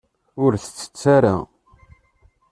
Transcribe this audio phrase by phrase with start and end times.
[0.43, 1.35] Ur tt-tett ara.